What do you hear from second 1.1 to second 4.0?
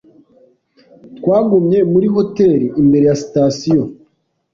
Twagumye muri hoteri imbere ya sitasiyo.